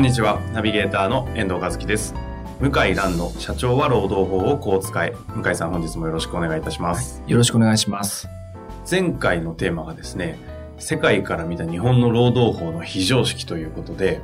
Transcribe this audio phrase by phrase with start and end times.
[0.00, 0.40] こんにちは。
[0.54, 2.14] ナビゲーターの遠藤和樹です。
[2.58, 7.22] 向井蘭の社長は労働法をこう使え向井さん本日もよろしくお願いいたします。
[7.26, 8.26] よろしくお願いします。
[8.90, 10.38] 前回のテーマがですね
[10.78, 14.22] 世界から見た日本の労働法の非常識ということで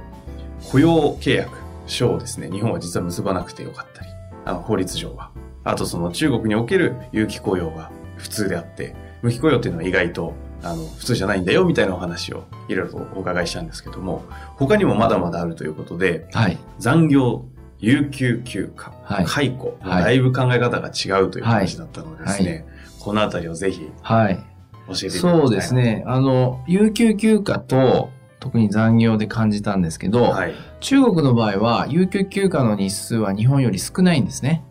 [0.70, 4.08] 雇用契約書をですね日本は実は結ばなくてよかったり
[4.46, 5.30] あの法律上は。
[5.62, 10.32] あとその中国における有期雇用が普通であって無期雇用っていうのは意外と
[10.70, 14.24] あの普通じゃないんだよみたいなお話をいろいろとお伺いしたんですけども
[14.56, 17.44] 他にもまだまだあるということで、はい、残業
[17.78, 22.64] 有給休暇、はい解雇、はいだいぶ考え方が違うという話だったのでですね、はい
[23.06, 24.44] このあたりをぜひはい。
[24.88, 25.74] 教えていただきたいなそうです。
[25.74, 26.02] ね。
[26.08, 28.10] あの、有給休暇と、
[28.40, 30.54] 特に残業で感じたんですけど、はい。
[30.80, 34.64] 中国の場合は、有給休暇の日数は日本より少ないんですね。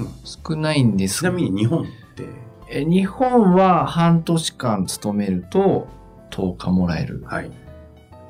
[0.00, 1.18] うん少ないんです。
[1.18, 1.84] ちなみに日本っ
[2.16, 2.24] て、
[2.68, 5.88] え日本は半年間勤めると
[6.30, 7.22] 10日もらえる。
[7.26, 7.50] はい。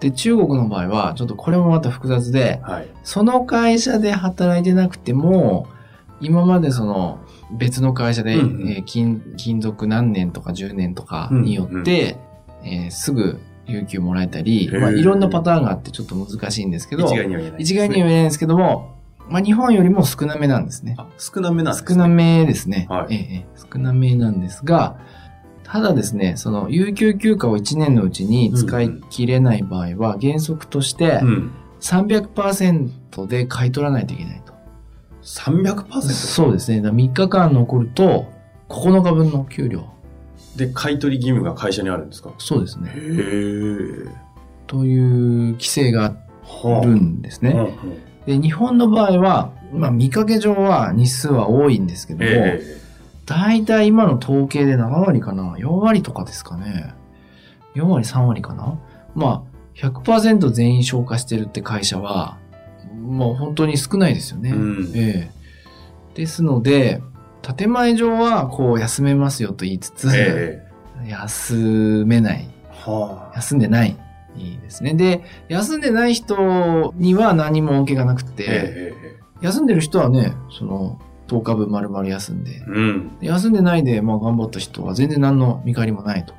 [0.00, 2.88] で、中国の場合は、ちょっとこれもまた複雑で、はい。
[3.04, 5.66] その会社で働いてなくても、
[6.20, 7.20] 今までその
[7.52, 12.16] 別の会社で、うんうんえー勤勤続何年とか10年とかによって、
[12.62, 18.94] えーすぐ有給もらえたり、まあ、いろんなパターンがあってちょっと難しいんですけど、一概には言えない、一概には言えないんですけども、
[19.28, 20.96] まあ、日本よりも少なめなんですね。
[20.98, 24.98] あ、少なめなんです、ね、少なめですね、はいええええ少なめなんですが、
[25.62, 31.50] ただですね、その有給休暇を1年のうちに使い切れない場合は、原則としてうん。
[31.80, 34.54] 300%で買い取らないといけないと。
[35.22, 36.00] 300%?
[36.02, 36.78] そうですね。
[36.78, 38.26] だから3日間残ると、
[38.68, 39.86] 9日分の給料。
[40.56, 42.30] で、買い取り義務が会社にあるんですか？
[42.30, 42.92] へそうですね。
[42.96, 44.08] え。
[44.66, 47.50] という規制がはあるんですね。
[47.50, 47.70] うんうん
[48.26, 52.62] で、日本の場合は、まあ見かけ上は日数は多いんですけども、え
[53.26, 56.94] 大体今の統計で7割かな ?4 割とかですかね。
[57.74, 58.78] 4割、3割かな？
[59.14, 62.38] まあ、100%全員消化してるって会社は、
[63.00, 64.50] もう本当に少ないですよね。
[64.50, 65.34] うんええ
[66.14, 67.02] ですので、
[67.56, 70.62] 建前上はこう休めますよと言いつつ、え
[71.04, 72.48] え休めない。
[72.70, 73.36] はあ。
[73.36, 73.96] 休んでない。
[74.36, 74.94] いいですね。
[74.94, 83.18] で、休んでない人には何も恩恵がなくて、ええ休んでる人はね、その10日分丸々休んで、うん。
[83.20, 86.34] で休んでないで、まあ、頑張った人は全然何の見返りもないと。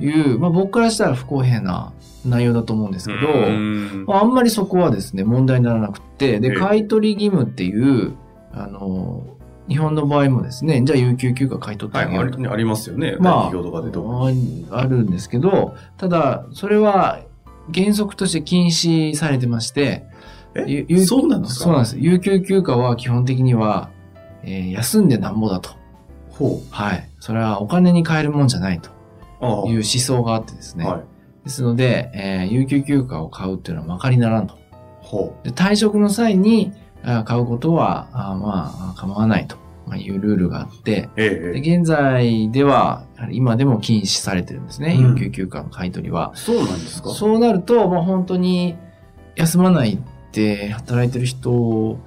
[0.00, 1.92] いう、まあ、僕からしたら不公平な
[2.24, 4.04] 内容だと思うんですけど、うん。
[4.06, 6.54] まあ、あんまりそこはですね、問題にならなくって、で、ええ。
[6.54, 8.14] 買い取り義務っていう、
[8.52, 9.24] あの、
[9.68, 12.38] 日本の場合もですね、じゃあ有給休暇買い取ってはい、あげようと。
[12.38, 13.16] ありありますよね。
[13.18, 14.28] まあ代表とかでどこ
[14.70, 17.20] ああるんですけど、ただ、それは
[17.72, 20.04] 原則として禁止されてまして、
[20.54, 20.84] え？
[21.06, 21.64] そうなんですか？
[21.64, 21.98] そうなんです。
[21.98, 23.90] 有給休暇は基本的には、
[24.42, 25.70] えー休んでなんぼだと。
[26.30, 27.08] ほはい。
[27.20, 28.90] それはお金に換えるもんじゃないと
[29.68, 30.84] いう思想があってですね。
[30.84, 31.02] はい。
[31.44, 34.58] ですので、えー有給休暇を買うっていうのはまかりならんと。
[35.00, 36.91] ほで退職の際にあ
[37.24, 41.20] 買うことは、あまあ、構わないと、まあ、いうルールがあって、う。
[41.20, 44.94] ええで現在では、今でも禁止されてるんですね。
[44.98, 46.32] うん有給休暇の買い取りは。
[46.34, 47.10] そうなんですか？
[47.10, 48.76] そうなると、まあ、本当に
[49.36, 49.98] 休まないっ
[50.32, 51.98] て働いてる人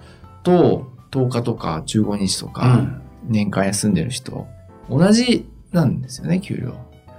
[0.43, 3.01] と10日とか15日とうかん。
[3.27, 4.47] 年間休んでる人、
[4.89, 6.75] 同じなんですよね、給料。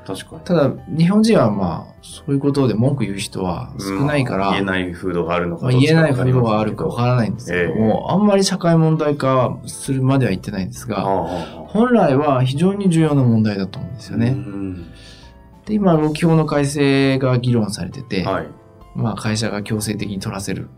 [0.06, 0.40] 確かに。
[0.42, 11.02] ただ、日本人はまあ、そういうことで文句言う人は少ないから、うん言えない風土があるのかまあ、言えない風土があるかわからないんですけども、あんまり社会問題化するまでは言ってないんですが、
[11.68, 14.30] 本来は非常に重要な問題だと思うんですようね。
[14.30, 14.84] ん
[15.66, 18.46] で、今、労基法の改正が議論されてて、はい。
[18.94, 20.68] まあ、会社が強制的に取らせる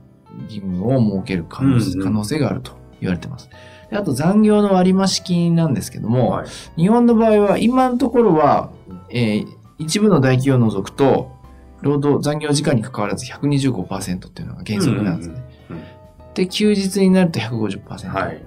[0.49, 3.49] 義務を設ける可能,、可能性があると言われてます。
[3.91, 6.47] であと、残業の割増金なんですけども、はい。
[6.77, 8.71] 日本の場合は、今のところは、
[9.11, 11.31] えー一部の大企業を除くと、
[11.83, 15.35] 労働、残業時間に関わらず125%っていうのが原則なんですね。
[15.71, 15.99] うんうん
[16.39, 18.41] で、休日になると150%はい。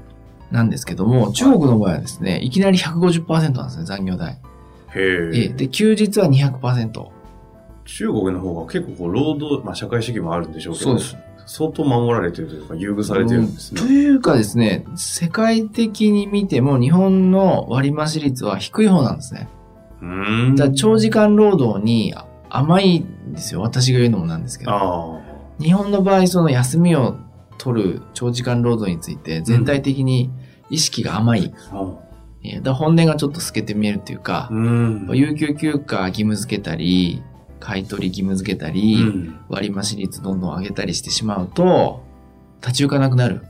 [0.50, 4.40] なんですけども、中国の場合はですね、いきなり150%なんですね、残業代。
[4.96, 5.00] へ
[5.34, 5.46] え。
[5.46, 7.08] えで、休日は200%。
[7.84, 11.18] 中国の方が結構こう労働、まあ社会主義もあるんでしょうけど、そうです。
[11.48, 13.94] 相当守られてるというか、優遇されてるんですとね。
[13.94, 19.50] いうかですね、世界的に見ても日本の割増率は低い方なんですね。
[20.56, 22.14] だ長時間労働に
[22.50, 23.62] 甘いんですよ。
[23.62, 24.72] 私が言うのもなんですけど。
[24.72, 25.32] あ
[25.62, 27.18] 日本の場合、その休みを
[27.58, 30.32] 取る長時間労働について全体的に
[30.72, 31.54] 意識が甘い。
[31.72, 31.94] あ。
[32.44, 35.10] えーだ本音がちょっと透けて見えるっていうか、うん。
[35.14, 37.22] 有給休暇義務付けたり、
[37.60, 42.04] 買い取り義務付けたり、うん割増率どんどん上げたりしてしまうと、
[42.62, 43.44] 立ち行かなくなる。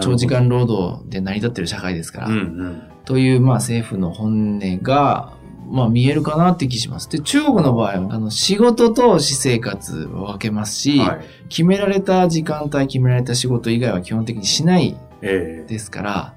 [0.00, 2.28] 長時間労働で成り立ってる社会ですから。
[2.28, 2.82] うんうん。
[3.06, 5.32] という、まあ政府の本音が、
[5.68, 7.08] まあ見えるかなって気します。
[7.08, 11.24] で、中国の場合は、あの、仕事と私生活を分けますし、はい。
[11.48, 16.34] 決められた時間帯、決められた仕事以外は基本的にしないええですから、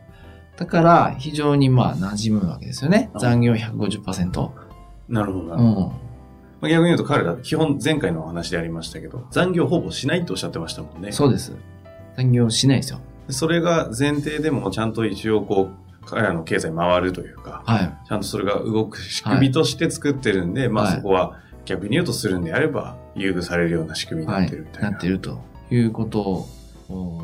[0.57, 3.09] だから非常にまあ馴染むわけですよね。
[3.13, 4.49] あ残業150%。
[5.09, 5.69] なるほどなるほど。
[5.69, 5.75] うん。
[5.85, 5.91] ま
[6.63, 11.11] あ逆に言うと彼ら、基本前回のお話でありましたけど、残業ほぼしないとおっしゃってましたもんね。
[11.11, 11.55] そうです。
[12.15, 12.99] 残業しないですよ。
[13.29, 18.07] それが前提でもちゃんと一応こう、彼らの経済回るというか、はい。
[18.07, 24.91] ちゃんとそれが動く仕組みとして作ってるんで、まあはいそこは逆に言うとするんであれば、優遇されるような仕組みになはいってるみたいな。
[24.91, 26.47] なってるということ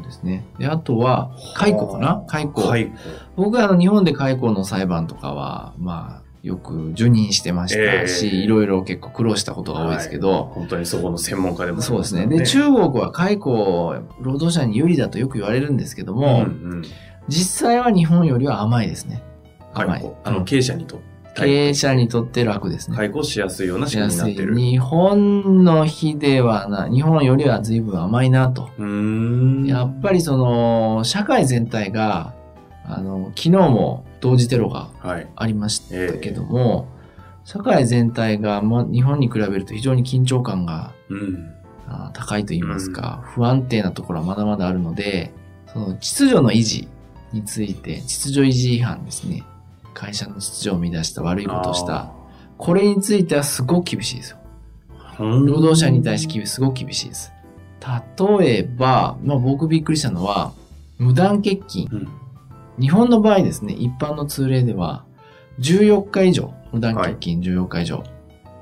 [0.04, 0.46] ですね。
[0.60, 2.26] で、あとは、解雇かな？
[2.28, 2.62] 解雇。
[2.68, 2.94] 解雇。
[3.38, 12.28] 僕はあの日本で解雇の裁判とかは、まあ、よく受任してましたし、ええいろいろ結構苦労したことが多いですけど、はい本当にそこの専門家でもありそうですね。
[12.28, 16.84] で、中国は解雇、労働者に有利だとよく言われるんですけども、うんうん、
[17.28, 19.24] 実際は日本よりは甘いですね。
[19.74, 20.12] 甘い。
[20.24, 21.14] あの、うん経営者にとって。
[21.36, 22.98] 経営者にとって楽ですね。
[22.98, 24.56] 解雇しやすいような仕組みになってる。
[24.56, 28.70] 日本の日ではな、日本よりは随分甘いなと。
[28.78, 29.66] うーん。
[29.66, 32.34] やっぱりその、社会全体が、
[32.86, 35.28] あの、昨日も同時テロがはい。
[35.36, 36.88] ありましたけども、
[37.46, 41.50] 社会全体が、ま、日本に比べると非常に緊張感がうん。
[41.88, 45.34] あ高いと言いますか、不安定なところはまだまだあるので、
[45.68, 46.88] その秩序の維持
[47.34, 49.44] について、秩序維持違反ですね。
[49.94, 52.12] 会社の秩序を乱した悪いことをした。
[52.58, 54.38] これについてはすごく厳しいですよ。
[55.20, 57.32] 労働者に対してすごく厳しいです。
[58.40, 60.54] 例えば、まあ、僕びっくりしたのは、
[60.98, 61.88] 無断欠勤。
[61.92, 62.08] うん。
[62.80, 65.04] 日本の場合ですね、一般の通例では、
[65.60, 68.04] 14日以上、無断欠勤14日以上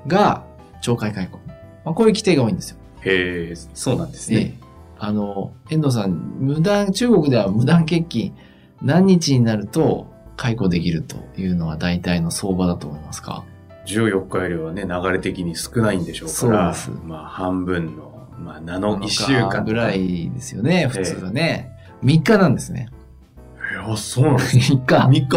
[0.06, 0.44] が
[0.82, 1.38] 懲戒解雇。
[1.84, 2.76] まあ、こういう規定が多いんですよ。
[3.04, 4.58] へえ、そうなんですええね。
[4.98, 8.32] あの、遠藤さん、無断、中国では無断欠勤、
[8.82, 13.44] 何日になると解雇できるというのは大体の相場だと思いますか
[13.86, 19.92] ？14日よりはね、流れ的に少ないんでしょうから、そうですまあ半分の、まあ7、1週間ぐら。
[19.94, 21.70] いですよね、普通はね。
[22.04, 22.88] 3日なんですね。
[23.72, 24.56] いや、そうなんです。
[24.56, 24.96] 3日。
[24.96, 25.28] 3日。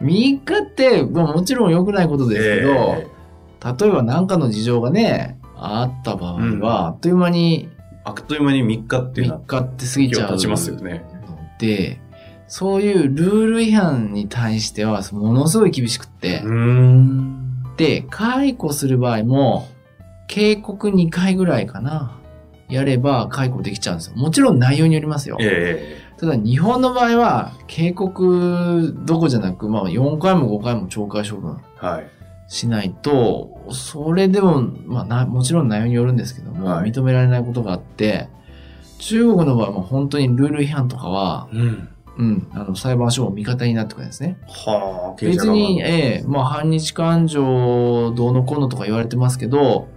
[0.00, 3.06] 3日って、まあ、もちろん良くないことですけど、え
[3.80, 11.04] 例えば何かの事情がね、あった場合うんは、あっという間にえあっという間に3日っていうのは3日って過ぎちゃう経ちますよね。
[11.28, 12.00] ので、
[12.52, 16.42] そういうルール違反に対してはものすごい厳しくって。
[17.78, 19.68] で、解雇する場合も、
[20.26, 22.20] 警告2回ぐらいかな、
[22.68, 24.16] やれば解雇できちゃうんですよ。
[24.16, 25.38] もちろん内容によりますよ。
[25.40, 31.56] えただ日本の場合は、警告どこじゃなく、まあ4回も5回も懲戒処分。
[32.48, 38.28] しないと、それでも、まあな、もちろん内容によるんですけども、はい認められないことがあって、
[38.98, 41.88] 中国の場合も本当にルール違反とかは、うん。
[42.18, 44.38] うん、あの、裁判所も味方になってくるんですね。
[44.46, 49.88] はあ、別側に、ええまあ、反日感情どうのこうのとか言われてますけど、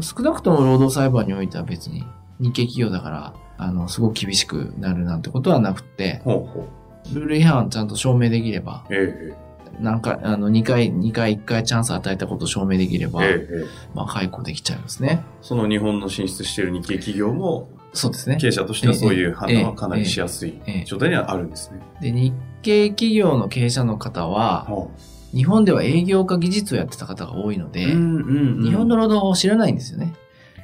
[0.00, 2.04] 少なくとも労働裁判においては別に
[2.40, 6.68] 日系企業だから、あの、すごく厳しくなるなんてことはなくって、ほうほ
[7.12, 7.14] う。
[7.14, 9.44] ルール違反ちゃんと証明できれば、ええ
[9.80, 15.24] なんか、あの、2回、2回、1回チャンス与えたことを証明できれば、ええええまあ、解雇できちゃいますね。
[15.42, 18.48] その日本の進出している日系企業も、そうですね経。
[18.48, 21.80] 営者としてはそういう判断はかなりしやすいええ状態にはあるんですね。
[22.00, 24.88] で、日系企業の経営者の方は、は
[25.32, 30.14] 日本では営業か技術をやってた方が多いので、ん日本の労働法を知らないんですよね。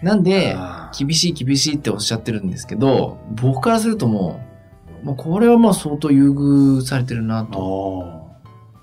[0.03, 0.57] なんで、
[0.99, 4.41] 厳しい厳しいっておっしゃってるんですけど、僕からするとも
[5.03, 8.31] う、もうこれはまあ相当優遇されてるなあと。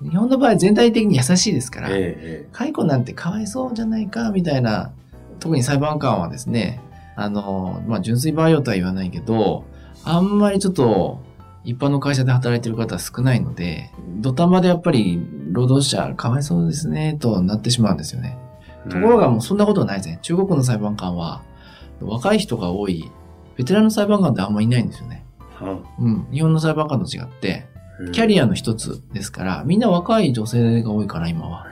[0.02, 0.10] ー。
[0.10, 4.92] 日本の場合全体的に優しいですから、ええ解雇なんてかわいそうじゃないか、みたいな、
[5.40, 6.80] 特に裁判官はですね、
[7.18, 9.64] あの、まあ、純粋培養とは言わないけど、
[10.04, 11.20] あんまりちょっと、
[11.64, 15.20] 一般の会社で働いてる方は少ないので、土壇でやっぱり
[15.50, 18.38] 労働者かわいそうですね、となってしまうんですよね。
[18.84, 20.20] ええところがもうそんなことはないですね。
[20.22, 21.42] 中国の裁判官は、
[22.00, 23.10] 若い人が多い、
[23.56, 25.26] ベテランの裁判官ってあんまいないんですよね。
[25.60, 26.26] うんうん。
[26.30, 27.66] 日本の裁判官と違って、
[28.12, 31.66] キャアリアの一つですから、みんな若い女性が多いから、今は。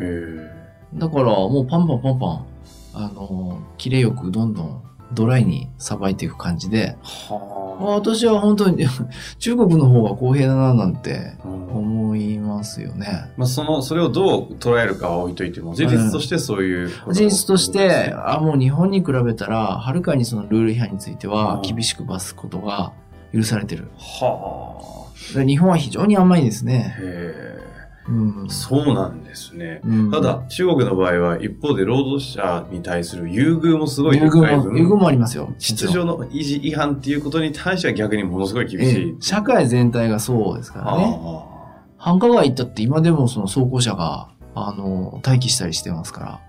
[0.95, 2.47] だから、もうパンパンパンパン、
[2.95, 4.83] あの、綺麗よくどんどん
[5.13, 8.87] ドライにさばいていく感じで、は私は本当に
[9.39, 13.31] 中国の方が公平だななんてうん思いますよね。
[13.37, 22.93] まあ、その、それをどう捉えるかは置いといても、事実としてそういうこと、事実として、あ、もう日本に比べたら、はるかにそのルール違反についてはうん厳しく罰すことが
[23.35, 23.89] 許されてる。
[23.99, 26.69] はだから日本は非常に甘いですあ。
[26.69, 26.97] ね。
[26.99, 27.66] へ
[28.09, 28.51] うんえ。。
[28.51, 29.81] そうなんですね。
[29.85, 35.53] うんただ、中国の場合は一方で労働者に対する優遇もすごい優遇も、高い分優遇もありますよ。
[35.59, 39.09] 秩序の維持違反っていうことに対しては逆にものすごい厳えしい。
[39.11, 41.21] え社会全体がそうですからね。
[41.23, 41.57] あ
[41.99, 46.41] 繁華街行ったって今でもその走行車が、あの、待機したりしてますから。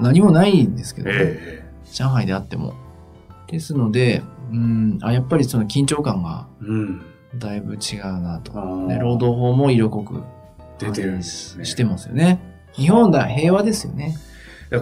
[0.00, 1.16] 何もないんですけどね。
[1.18, 2.74] え上海であっても。
[3.48, 4.22] ですので、
[4.52, 6.46] うん、あ、やっぱりその緊張感が。
[7.36, 8.52] だいぶ違うなと。
[8.54, 10.22] あーで労働法も色濃く
[10.78, 11.64] 出てるんですね。
[11.64, 12.40] してますよね。
[12.72, 14.16] 日本だ、平和ですよね。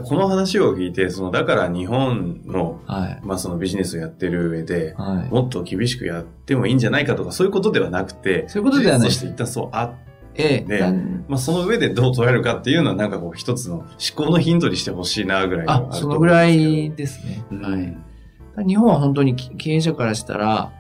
[0.05, 3.21] この話を聞いて、その、だから日本の、はい。
[3.23, 5.33] まあそのビジネスをやってる上で、はい。
[5.33, 9.91] もっと厳しくやってもいいんじゃないかとか、そういうことではなくて、そういうことではない事実として一旦そうあっ
[10.38, 17.45] ええねなんまあその上でどう捉えるかっていうのはなんかこう一つの思考のヒントにしてほしいなぐらいあそのぐらいですね。
[17.50, 18.67] うんはい。
[18.67, 20.73] 日本は本当に経営者からしたら、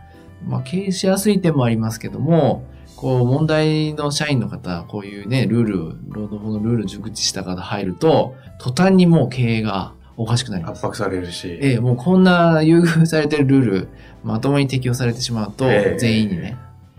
[0.46, 2.64] まあ経営しやすい点もありますけども、
[2.96, 10.86] こう問題の社員の方、こういうね、ルール、労働法のルール熟知した方入ると、途端にもう経営がおかしくなります圧。
[10.86, 11.46] 迫されるし。
[11.60, 13.88] ええ、もうこんな優遇されてるルール、
[14.24, 16.56] まともに適用されてしまうと、ええ全員にね、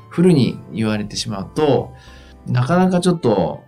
[0.10, 1.94] フルに言われてしまうと、
[2.46, 3.64] なかなかちょっと、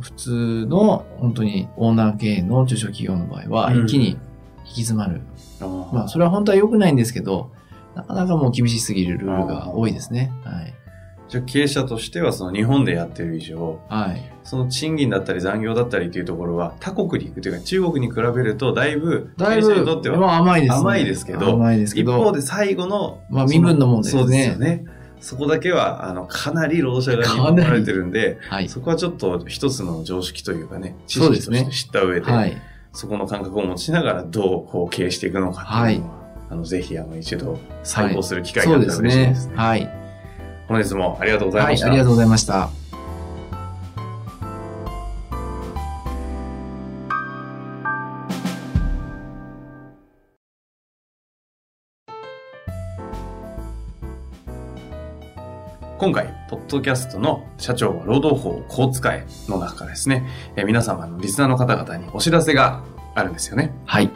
[0.00, 4.18] 普通の本当にオーナー経営の中小企業の場合は、うん一気に行
[4.64, 5.20] き詰まる。
[5.60, 7.50] あーまあ、それは本当は良くないんですけど、
[7.94, 10.32] なかなかもう厳しすぎるルールが多いですね。
[10.44, 10.74] はい。
[11.28, 14.30] じゃあ経営者としてはその日本でやってる以上、はい。
[14.44, 20.80] その賃金だったり残業だったりというところは他国に行くというか中国に比べるとだいぶ経営者にとって、はまあ甘いですね。
[20.80, 22.22] 甘いですけど甘いですけ一ど。
[22.22, 24.84] 方で最後の、まあ身分の問題ですねそうですよね。
[25.24, 28.68] そこだけは、あの、かなり労働者がに守られてるんで、はい。
[28.68, 32.54] そこはちょっと一つの常識というかね、知そうですね識として知った上で、はい。
[32.92, 36.14] そこの感覚を持ちながらどうこう経営していくのかっていうのは、
[36.50, 39.56] あの、ぜひ、あの、一度、再考する機会があったら嬉しいですね。。
[39.56, 40.03] はい。
[40.68, 41.72] 本日もありがとうございはい。
[41.74, 41.86] ました。
[41.88, 42.68] ありがとうございました。
[55.98, 62.82] 今回、ポッドキャストの社長は労働法をこう使えの中からですね、えー皆様のリスナーの方々にお知らせが
[63.14, 63.72] あるんですよね。
[63.86, 64.10] はい。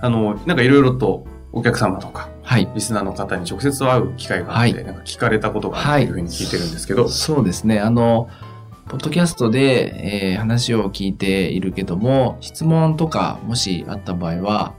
[0.00, 1.26] あの、なんかいろいろと
[1.56, 2.68] お客様とか、はい。
[2.74, 7.80] リスナーの方に直接会う機会があって、はいなんか聞かれたことがあるというふうに聞いてるんですけど、そうですね。
[7.80, 8.28] あの、
[8.88, 14.74] ポッドキャストで、えー話を聞いているけども、質問とかもしあった場合は、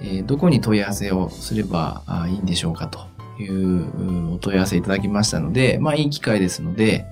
[0.00, 3.00] えーどこに問い合わせをすればあいいんでしょうかと
[3.38, 7.04] いううお問い合わせいただきましたので、まあいい機会ですので、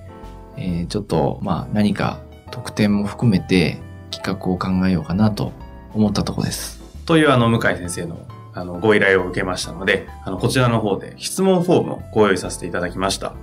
[0.57, 3.77] えーちょっと、まあ何か特典も含めて
[4.09, 5.51] 企画を考えようかなと
[5.93, 6.81] 思ったところです。
[7.05, 8.17] というあの、向井先生の
[8.53, 13.33] あの、ご依頼を受けましたので、あの、こちらの方で質問フォームをご用意させていただきました。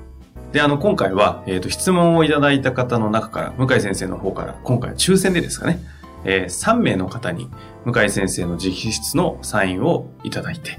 [0.52, 5.80] で、あの、今回は、えっ、と、質問をいただいた方の中から、向井先生の方から、今回は抽選でですかね、
[6.24, 7.50] えー3名の方に、
[7.84, 10.78] 向井先生の直筆のサインをいただいて、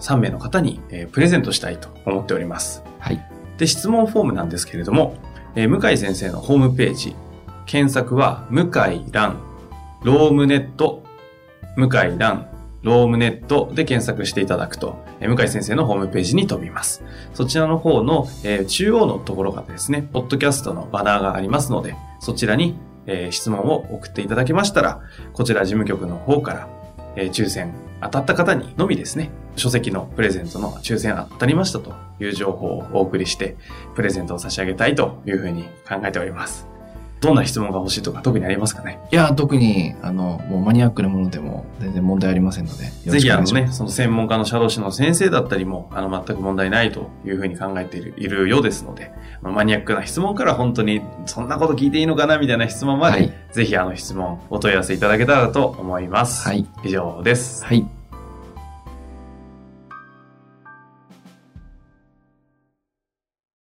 [0.00, 2.82] 3名の方に、えープレゼントしたいと思っております。
[2.98, 3.24] はい。
[3.58, 5.16] で、質問フォームなんですけれども、
[5.54, 7.14] えー向井先生のホームページ、
[7.66, 9.40] 検索は、向井蘭、
[10.02, 11.04] ロームネット、
[11.76, 12.48] 向井蘭、
[12.82, 17.04] ロームネットで検索していただくと、え向井先生のホームページに飛びます。
[17.32, 25.00] そちらの方の、えー中央のところがですね、ポッドキャストのバナーがありますので、そちらに、えー質問を送っていただけましたら、
[25.32, 26.68] こちら事務局の方から、
[27.16, 33.56] えー抽選当たった方にのみですね、書籍のプレゼントの抽選当たりましたという情報をお送りして、
[33.94, 36.71] プレゼントを差し上げたいというふうに考えております。
[37.22, 38.98] どんな質問が欲しいとか特にありますかね？
[39.10, 56.48] いや、特に、あの、もうマニアックなものでも全然問題ありませんので、ぜひあのね、その専門家の社労士の先生だったりも、あの、全く問題ないというふうに考えているいるようですので、まあマニアックな質問から本当に、そんなこと聞いていいのかなみたいな質問まで、はいぜひあの質問、お問い合わせいただけたらと思います。
[56.48, 56.66] はい。
[56.84, 57.64] 以上です。
[57.64, 58.01] はい。